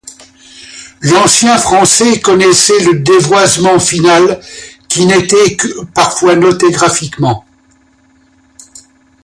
L'ancien 1.01 1.59
français 1.59 2.19
connaissait 2.21 2.79
le 2.85 3.01
dévoisement 3.03 3.77
final, 3.79 4.39
qui 4.87 5.05
n'était 5.05 5.55
que 5.55 5.83
parfois 5.93 6.35
noté 6.35 6.71
graphiquement. 6.71 7.45